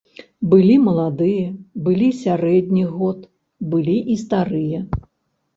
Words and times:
Былі 0.53 0.77
маладыя, 0.85 1.51
былі 1.87 2.07
сярэдніх 2.23 2.97
год, 3.03 3.19
былі 3.75 3.97
і 4.15 4.17
старыя. 4.25 4.79